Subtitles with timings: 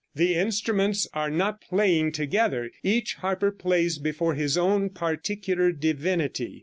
[0.15, 6.59] The instruments are not playing together; each harper plays before his own particular divinity.